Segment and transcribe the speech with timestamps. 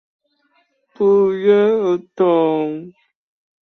[0.95, 2.91] 不約而同